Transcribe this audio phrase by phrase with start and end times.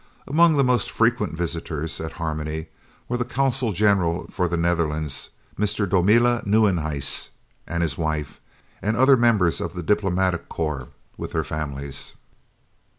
[0.27, 2.69] Amongst the most frequent visitors at Harmony
[3.07, 5.85] were the Consul General for the Netherlands, Mr.
[5.87, 7.29] Domela Nieuwenhuis
[7.67, 8.41] and his wife,
[8.81, 10.87] and other members of the Diplomatic Corps
[11.17, 12.15] with their families.